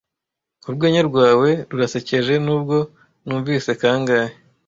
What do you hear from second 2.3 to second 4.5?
nubwo numvise kangahe.